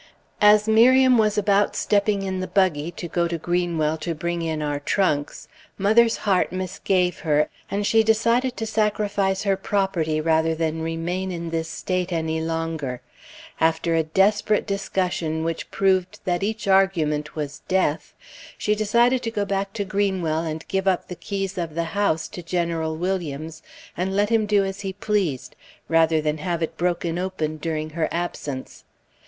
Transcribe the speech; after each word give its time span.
As 0.41 0.67
Miriam 0.67 1.19
was 1.19 1.37
about 1.37 1.75
stepping 1.75 2.23
in 2.23 2.39
the 2.39 2.47
buggy, 2.47 2.89
to 2.89 3.07
go 3.07 3.27
to 3.27 3.37
Greenwell 3.37 3.97
to 3.97 4.15
bring 4.15 4.41
in 4.41 4.63
our 4.63 4.79
trunks, 4.79 5.47
mother's 5.77 6.17
heart 6.25 6.51
misgave 6.51 7.19
her, 7.19 7.49
and 7.69 7.85
she 7.85 8.01
decided 8.01 8.57
to 8.57 8.65
sacrifice 8.65 9.43
her 9.43 9.55
property 9.55 10.19
rather 10.19 10.55
than 10.55 10.81
remain 10.81 11.31
in 11.31 11.51
this 11.51 11.69
state 11.69 12.11
any 12.11 12.41
longer. 12.41 12.99
After 13.59 13.93
a 13.93 14.01
desperate 14.01 14.65
discussion 14.65 15.43
which 15.43 15.69
proved 15.69 16.19
that 16.25 16.41
each 16.41 16.67
argument 16.67 17.35
was 17.35 17.61
death, 17.67 18.15
she 18.57 18.73
decided 18.73 19.21
to 19.21 19.29
go 19.29 19.45
back 19.45 19.71
to 19.73 19.85
Greenwell 19.85 20.41
and 20.43 20.67
give 20.67 20.87
up 20.87 21.09
the 21.09 21.15
keys 21.15 21.59
of 21.59 21.75
the 21.75 21.83
house 21.93 22.27
to 22.29 22.41
General 22.41 22.97
Williams, 22.97 23.61
and 23.95 24.15
let 24.15 24.29
him 24.29 24.47
do 24.47 24.65
as 24.65 24.79
he 24.81 24.93
pleased, 24.93 25.55
rather 25.87 26.21
than 26.21 26.39
have 26.39 26.63
it 26.63 26.75
broken 26.75 27.19
open 27.19 27.57
during 27.57 27.91
her 27.91 28.09
absence. 28.11 28.83